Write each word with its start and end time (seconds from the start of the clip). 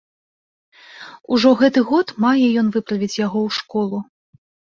Ужо 1.35 1.51
гэты 1.59 1.83
год 1.91 2.07
мае 2.25 2.47
ён 2.63 2.67
выправіць 2.79 3.19
яго 3.27 3.39
ў 3.47 3.49
школу. 3.61 3.97